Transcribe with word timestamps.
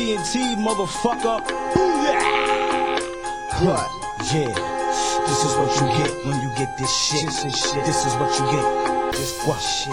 TNT, 0.00 0.56
motherfucker. 0.56 1.44
Booyah! 1.76 2.16
What? 3.60 3.84
Yeah. 4.32 4.48
This 5.28 5.44
is 5.44 5.52
what 5.60 5.70
you 5.76 5.86
get 6.00 6.24
when 6.24 6.40
you 6.40 6.48
get 6.56 6.74
this 6.78 6.90
shit. 6.90 7.26
This 7.26 7.44
is 7.44 7.54
shit. 7.54 7.84
This 7.84 8.06
is 8.06 8.14
what 8.14 8.32
you 8.40 8.46
get. 8.50 9.12
This 9.12 9.44
what 9.44 9.60
shit. 9.60 9.92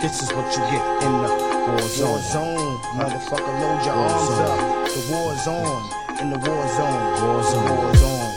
This 0.00 0.22
is 0.22 0.32
what 0.32 0.46
you 0.54 0.62
get 0.70 0.84
in 1.02 1.10
the 1.10 1.30
war 1.66 1.80
zone. 1.80 2.08
War 2.08 2.20
zone. 2.20 2.78
Motherfucker, 2.94 3.54
load 3.58 3.84
your 3.84 3.96
war 3.96 4.06
arms 4.06 4.28
zone. 4.28 4.46
up. 4.46 4.88
The 4.94 5.02
war's 5.10 5.46
on. 5.48 6.20
In 6.20 6.30
the 6.30 6.38
war 6.38 6.68
zone. 6.78 7.02
War 7.26 7.42
zone. 7.42 7.76
War 7.78 7.94
zone. 7.96 8.34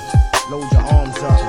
Load 0.50 0.72
your 0.74 0.82
arms 0.82 1.18
up. 1.22 1.40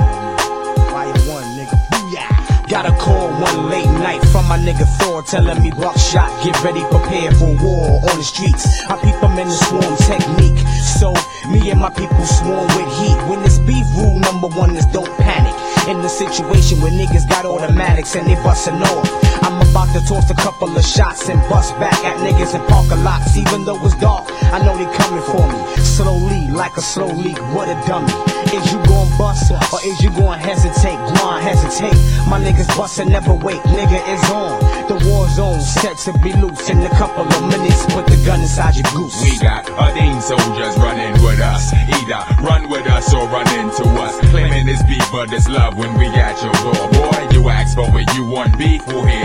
Fire 0.91 1.17
one, 1.33 1.49
nigga. 1.57 1.77
Booyah! 1.89 2.43
Got 2.73 2.87
a 2.87 2.93
call 2.97 3.29
one 3.29 3.69
late 3.69 3.85
night 4.01 4.25
from 4.33 4.49
my 4.49 4.57
nigga 4.57 4.87
Thor 4.97 5.23
telling 5.23 5.63
me 5.63 5.71
buckshot, 5.73 6.31
get 6.43 6.57
ready, 6.65 6.81
prepare 6.89 7.31
for 7.33 7.53
war 7.63 8.01
on 8.09 8.17
the 8.17 8.25
streets. 8.25 8.65
I 8.89 8.97
peep 8.97 9.22
in 9.39 9.49
the 9.49 9.59
swarm 9.67 9.97
technique. 10.09 10.59
So 11.01 11.15
me 11.49 11.71
and 11.71 11.81
my 11.81 11.91
people 11.91 12.25
swarm 12.25 12.67
with 12.77 12.91
heat. 12.99 13.19
When 13.29 13.43
this 13.43 13.59
beef 13.59 13.87
rule 13.97 14.19
number 14.21 14.49
one 14.49 14.75
is 14.77 14.87
don't 14.87 15.11
panic. 15.19 15.55
In 15.89 16.01
the 16.01 16.09
situation 16.09 16.81
where 16.81 16.93
niggas 16.93 17.29
got 17.29 17.45
automatics 17.45 18.15
and 18.15 18.27
they 18.27 18.35
bustin' 18.37 18.83
off. 18.83 19.09
I'm 19.43 19.61
about 19.69 19.93
to 19.95 20.01
toss 20.07 20.31
a 20.31 20.35
couple 20.35 20.69
of 20.77 20.85
shots 20.85 21.29
and 21.29 21.41
bust 21.49 21.75
back 21.81 21.99
at 22.05 22.17
niggas 22.19 22.55
in 22.55 22.63
parking 22.69 23.03
lots. 23.05 23.37
Even 23.37 23.65
though 23.65 23.85
it's 23.85 23.97
dark, 23.97 24.25
I 24.53 24.59
know 24.65 24.77
they 24.77 24.91
coming 24.97 25.23
for 25.23 25.45
me. 25.51 25.83
Slowly, 25.83 26.49
like 26.49 26.77
a 26.77 26.83
slow 26.83 27.09
leak, 27.09 27.39
what 27.55 27.69
a 27.69 27.75
dummy. 27.87 28.32
Is 28.53 28.71
you 28.71 28.79
gon' 28.85 29.09
bust 29.17 29.51
or 29.51 29.81
is 29.83 30.03
you 30.03 30.11
gon' 30.11 30.39
hesitate? 30.39 30.99
On, 31.25 31.41
hesitate. 31.41 31.97
My 32.29 32.39
niggas 32.39 32.69
bustin', 32.77 33.09
never 33.09 33.33
wait, 33.33 33.63
nigga 33.63 34.01
is 34.13 34.23
on. 34.31 34.61
The 34.89 35.09
war 35.09 35.27
zone 35.31 35.61
set 35.61 35.97
to 36.05 36.13
be 36.19 36.35
loose 36.35 36.69
in 36.69 36.79
a 36.83 36.91
couple 36.91 37.25
of 37.25 37.43
minutes. 37.49 37.87
Put 37.95 38.07
the 38.07 38.21
gun 38.27 38.41
inside 38.41 38.77
your 38.77 38.85
goose. 38.93 39.23
We 39.25 39.39
got 39.39 39.69
Adine 39.71 40.21
soldiers 40.21 40.77
running 40.77 41.13
with 41.25 41.41
us. 41.41 41.73
Either 41.73 42.21
run 42.43 42.69
with 42.69 42.87
us 42.87 43.15
or 43.15 43.27
run 43.29 43.49
into 43.59 43.85
us. 44.05 44.21
Claiming 44.31 44.69
it's 44.69 44.83
beef, 44.83 45.07
but 45.11 45.33
it's 45.33 45.49
love 45.49 45.79
when 45.79 45.97
we 45.97 46.07
at 46.09 46.37
your 46.43 46.53
door. 46.53 46.91
Boy, 46.93 47.29
you 47.33 47.49
ask 47.49 47.75
for 47.75 47.91
what 47.91 48.15
you 48.15 48.27
want 48.27 48.59
beef, 48.59 48.87
well 48.87 49.05
here's 49.05 49.22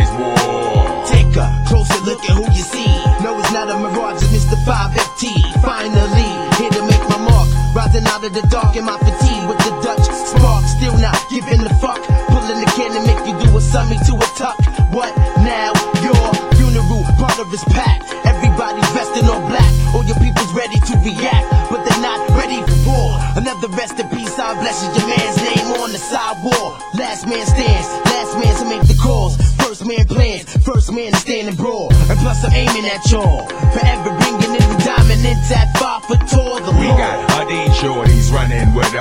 of 8.27 8.33
the 8.33 8.47
dark 8.51 8.75
in 8.75 8.83
my 8.83 8.97
fatigue 8.99 9.47
with 9.47 9.57
the 9.63 9.71
Dutch 9.79 10.03
spark. 10.03 10.63
Still 10.67 10.97
not 10.99 11.15
giving 11.31 11.63
the 11.63 11.71
fuck. 11.79 12.03
Pulling 12.27 12.59
the 12.59 12.69
can 12.75 12.91
and 12.91 13.05
make 13.07 13.23
you 13.23 13.33
do 13.39 13.47
a 13.55 13.61
summy 13.63 13.95
to 14.03 14.13
a 14.19 14.27
tuck. 14.35 14.59
What 14.91 15.15
now? 15.39 15.71
Your 16.03 16.19
funeral 16.59 17.07
part 17.15 17.39
of 17.39 17.47
his 17.49 17.63
pack. 17.71 18.03
Everybody's 18.27 18.87
in 19.15 19.25
all 19.31 19.41
black. 19.47 19.71
All 19.95 20.03
your 20.03 20.19
people's 20.19 20.51
ready 20.51 20.75
to 20.75 20.93
react, 20.99 21.47
but 21.71 21.87
they're 21.87 22.03
not 22.03 22.19
ready 22.35 22.59
for 22.67 22.77
war. 22.83 23.15
Another 23.39 23.69
rest 23.79 23.99
in 23.99 24.07
peace, 24.09 24.37
I 24.37 24.53
blesses 24.59 24.91
your 24.97 25.07
man's 25.07 25.37
name 25.41 25.67
on 25.79 25.91
the 25.91 25.97
side 25.97 26.37
wall. 26.43 26.77
Last 26.93 27.25
man 27.25 27.45
stands, 27.45 27.87
last 28.11 28.35
man 28.35 28.53
to 28.59 28.65
make 28.67 28.83
the 28.87 28.97
calls. 28.99 29.37
First 29.63 29.85
man 29.85 30.05
plans, 30.05 30.43
first 30.65 30.91
man 30.91 31.11
to 31.11 31.19
stand 31.19 31.47
and 31.47 31.57
plus 31.57 32.43
I'm 32.43 32.53
aiming 32.53 32.85
at 32.85 33.03
y'all. 33.11 33.47
Forever 33.71 34.11
bringing 34.19 34.53
in 34.57 34.65
the 34.67 34.79
diamond 34.83 35.23
intact, 35.23 35.36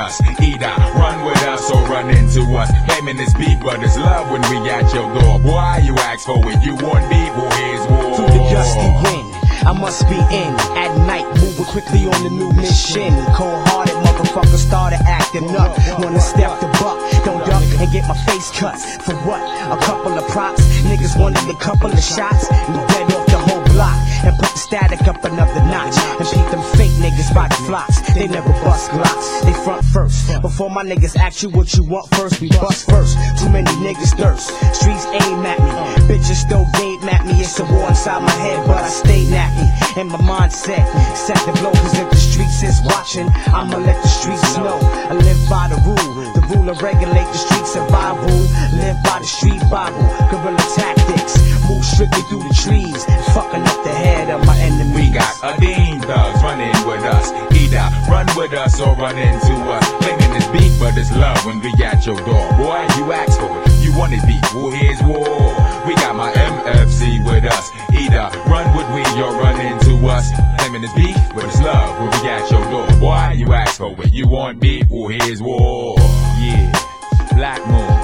us. 0.07 0.21
Either 0.41 0.75
run 0.95 1.25
with 1.27 1.43
us 1.45 1.71
or 1.71 1.83
run 1.91 2.11
into 2.11 2.43
us. 2.55 2.71
Claiming 2.87 3.17
this 3.17 3.35
beef, 3.35 3.59
but 3.61 3.83
it's 3.83 3.97
love 3.99 4.31
when 4.31 4.43
we 4.51 4.71
at 4.71 4.93
your 4.95 5.13
door. 5.19 5.41
Why 5.41 5.79
you 5.79 5.95
ask 5.97 6.27
for 6.27 6.39
it, 6.51 6.63
you 6.63 6.75
want 6.77 7.05
well 7.11 7.51
here's 7.59 7.85
war. 7.91 8.17
through 8.17 8.31
the 8.39 8.43
gusty 8.51 8.91
wind. 9.03 9.27
I 9.67 9.73
must 9.73 10.07
be 10.07 10.15
in 10.15 10.53
at 10.79 10.95
night, 11.11 11.27
moving 11.43 11.65
quickly 11.65 12.07
on 12.07 12.23
the 12.23 12.31
new 12.31 12.53
mission. 12.53 13.11
Cold 13.35 13.67
hearted 13.67 13.99
motherfucker 14.07 14.59
started 14.59 15.01
acting 15.07 15.51
up. 15.57 15.75
Wanna 15.99 16.21
step 16.21 16.61
the 16.61 16.69
buck, 16.79 16.99
don't 17.25 17.45
duck 17.45 17.65
and 17.81 17.91
get 17.91 18.07
my 18.07 18.17
face 18.27 18.51
cut. 18.53 18.79
For 19.03 19.17
what? 19.27 19.43
A 19.43 19.79
couple 19.83 20.13
of 20.13 20.25
props. 20.29 20.63
Niggas 20.87 21.19
wanted 21.19 21.49
a 21.51 21.59
couple 21.59 21.91
of 21.91 21.99
shots. 21.99 22.47
And 22.51 22.79
dead 22.89 23.16
And 24.25 24.37
put 24.39 24.51
the 24.53 24.59
static 24.59 25.03
up 25.09 25.25
another 25.25 25.61
notch. 25.67 25.97
And 26.21 26.27
beat 26.31 26.49
them 26.51 26.63
fake 26.77 26.95
niggas 27.03 27.35
by 27.35 27.49
the 27.49 27.61
flocks. 27.67 28.01
They 28.15 28.29
never 28.29 28.53
bust 28.65 28.91
glocks. 28.91 29.43
They 29.43 29.53
front 29.65 29.85
first. 29.85 30.41
Before 30.41 30.71
my 30.71 30.85
niggas 30.85 31.17
ask 31.17 31.43
you 31.43 31.51
what 31.51 31.75
you 31.75 31.85
want 31.85 32.09
first, 32.15 32.41
we 32.41 32.49
bust 32.51 32.89
first. 32.89 33.17
Too 33.39 33.51
many 33.51 33.71
niggas 33.85 34.17
thirst. 34.17 34.49
Streets 34.75 35.07
aim 35.07 35.45
at 35.45 35.59
me. 35.61 35.71
Bitches 36.09 36.49
throw 36.49 36.65
game 36.79 37.03
at 37.09 37.27
me. 37.27 37.41
It's 37.41 37.59
a 37.61 37.65
war 37.65 37.89
inside 37.89 38.23
my 38.23 38.37
head, 38.45 38.67
but 38.67 38.83
I 38.83 38.89
stay 38.89 39.25
nappy. 39.25 39.67
And 39.97 40.09
my 40.09 40.19
mindset 40.19 40.85
set 41.17 41.37
to 41.47 41.53
blow. 41.61 41.73
Cause 41.73 41.99
if 41.99 42.11
the 42.11 42.17
streets 42.17 42.63
is 42.63 42.81
watching, 42.85 43.29
I'ma 43.53 43.79
let 43.79 44.01
the 44.03 44.09
streets 44.09 44.57
know. 44.57 44.79
I 44.83 45.15
live 45.15 45.41
by 45.49 45.69
the 45.69 45.77
rule. 45.85 45.97
The 46.35 46.43
rule 46.55 46.69
of 46.71 46.83
regulate 46.83 47.29
the 47.33 47.39
street 47.39 47.67
survival. 47.67 48.31
Live 48.77 48.97
by 49.05 49.19
the 49.21 49.27
street 49.27 49.63
Bible. 49.71 50.03
Guerrilla 50.31 50.63
strictly 51.97 52.21
through 52.29 52.45
the 52.45 52.53
trees. 52.53 53.09
Fucking 53.33 53.65
up 53.65 53.81
the 53.81 53.89
head 53.89 54.29
of 54.29 54.45
my 54.45 54.57
enemy. 54.61 55.09
We 55.09 55.09
got 55.09 55.33
Adine 55.41 55.99
thugs 56.05 56.43
running 56.45 56.77
with 56.85 57.01
us. 57.09 57.33
Either 57.57 57.89
run 58.13 58.29
with 58.37 58.53
us 58.53 58.79
or 58.79 58.93
run 58.97 59.17
into 59.17 59.57
us. 59.73 59.85
Claiming 60.05 60.37
it's 60.37 60.47
beef, 60.53 60.79
but 60.79 60.93
it's 60.99 61.11
love 61.17 61.41
when 61.47 61.59
we 61.65 61.73
at 61.83 62.05
your 62.05 62.21
door. 62.21 62.45
Boy, 62.61 62.85
you 63.01 63.13
ask 63.17 63.41
for 63.41 63.49
it, 63.49 63.73
you 63.81 63.97
want 63.97 64.13
it 64.13 64.21
beef, 64.29 64.45
well 64.53 64.71
here's 64.71 65.01
war. 65.09 65.57
We 65.89 65.97
got 65.97 66.15
my 66.15 66.31
MFC 66.33 67.25
with 67.25 67.45
us. 67.49 67.73
Either 67.97 68.29
run 68.45 68.69
with 68.77 68.89
we 68.93 69.01
or 69.23 69.33
run 69.33 69.57
into 69.59 69.97
us. 70.07 70.29
Claiming 70.59 70.85
it's 70.85 70.93
beef, 70.93 71.17
but 71.35 71.45
it's 71.45 71.63
love 71.63 71.97
when 71.97 72.13
we 72.13 72.29
at 72.29 72.51
your 72.51 72.65
door. 72.69 72.87
Boy, 73.01 73.41
you 73.41 73.55
ask 73.55 73.79
for 73.79 73.97
it, 74.03 74.13
you 74.13 74.29
want 74.29 74.61
beef, 74.61 74.85
well 74.91 75.09
here's 75.09 75.41
war. 75.41 75.97
Yeah, 76.37 76.69
Black 77.33 77.67
Moon. 77.67 77.96